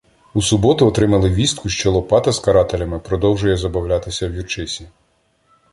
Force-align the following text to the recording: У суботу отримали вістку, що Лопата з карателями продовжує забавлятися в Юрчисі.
У 0.33 0.41
суботу 0.41 0.87
отримали 0.87 1.29
вістку, 1.29 1.69
що 1.69 1.91
Лопата 1.91 2.31
з 2.31 2.39
карателями 2.39 2.99
продовжує 2.99 3.57
забавлятися 3.57 4.27
в 4.29 4.33
Юрчисі. 4.33 4.87